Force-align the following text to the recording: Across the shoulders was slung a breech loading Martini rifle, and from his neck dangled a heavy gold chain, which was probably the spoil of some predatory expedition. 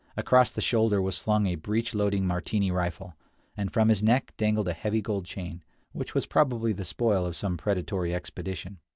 Across 0.17 0.49
the 0.53 0.61
shoulders 0.61 1.01
was 1.01 1.15
slung 1.15 1.45
a 1.45 1.53
breech 1.53 1.93
loading 1.93 2.25
Martini 2.25 2.71
rifle, 2.71 3.15
and 3.55 3.71
from 3.71 3.89
his 3.89 4.01
neck 4.01 4.33
dangled 4.35 4.67
a 4.67 4.73
heavy 4.73 4.99
gold 4.99 5.25
chain, 5.25 5.61
which 5.91 6.15
was 6.15 6.25
probably 6.25 6.73
the 6.73 6.83
spoil 6.85 7.23
of 7.23 7.35
some 7.35 7.55
predatory 7.55 8.11
expedition. 8.11 8.79